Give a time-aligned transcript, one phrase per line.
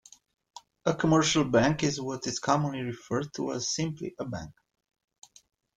[0.87, 4.49] A commercial bank is what is commonly referred to as simply a bank.